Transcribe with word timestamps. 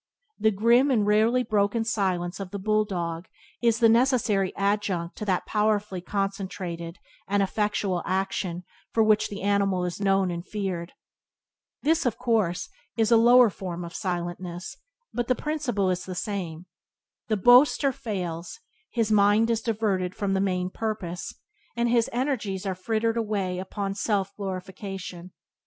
The 0.39 0.49
grim 0.49 0.89
and 0.89 1.05
rarely 1.05 1.43
broken 1.43 1.83
silence 1.83 2.39
of 2.39 2.49
the 2.49 2.57
bull 2.57 2.85
dog 2.85 3.27
is 3.61 3.77
the 3.77 3.87
necessary 3.87 4.51
adjunct 4.55 5.15
to 5.17 5.25
that 5.25 5.45
powerfully 5.45 6.01
concentrated 6.01 6.97
and 7.27 7.43
effectual 7.43 8.01
action 8.03 8.63
for 8.93 9.03
which 9.03 9.29
the 9.29 9.43
animal 9.43 9.85
is 9.85 10.01
known 10.01 10.31
and 10.31 10.43
feared. 10.43 10.93
This, 11.83 12.07
of 12.07 12.17
course, 12.17 12.67
is 12.97 13.11
a 13.11 13.15
lower 13.15 13.51
form 13.51 13.85
of 13.85 13.93
silentness, 13.93 14.75
but 15.13 15.27
the 15.27 15.35
principle 15.35 15.91
is 15.91 16.03
the 16.05 16.15
same. 16.15 16.65
The 17.27 17.37
boaster 17.37 17.91
fails; 17.91 18.59
his 18.89 19.11
mind 19.11 19.51
is 19.51 19.61
diverted 19.61 20.15
from 20.15 20.33
the 20.33 20.41
main 20.41 20.71
purpose; 20.71 21.31
and 21.75 21.87
his 21.87 22.09
energies 22.11 22.65
are 22.65 22.73
frittered 22.73 23.17
away 23.17 23.59
upon 23.59 23.93
self 23.93 24.35
glorification. 24.35 25.29